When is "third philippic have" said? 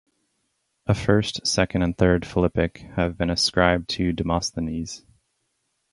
1.95-3.19